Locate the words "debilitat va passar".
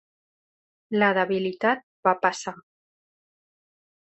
1.17-2.55